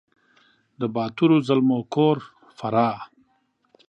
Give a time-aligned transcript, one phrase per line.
[0.79, 2.17] د باتور زلمو کور
[2.57, 2.99] فراه